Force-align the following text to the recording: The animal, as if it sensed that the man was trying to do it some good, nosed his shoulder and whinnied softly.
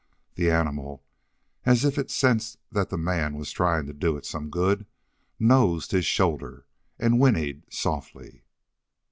The 0.33 0.49
animal, 0.49 1.03
as 1.63 1.85
if 1.85 1.99
it 1.99 2.09
sensed 2.09 2.57
that 2.71 2.89
the 2.89 2.97
man 2.97 3.35
was 3.37 3.51
trying 3.51 3.85
to 3.85 3.93
do 3.93 4.17
it 4.17 4.25
some 4.25 4.49
good, 4.49 4.87
nosed 5.39 5.91
his 5.91 6.07
shoulder 6.07 6.65
and 6.97 7.19
whinnied 7.19 7.71
softly. 7.71 8.41